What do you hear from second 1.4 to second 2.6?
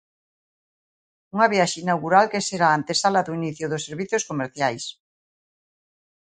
viaxe inaugural que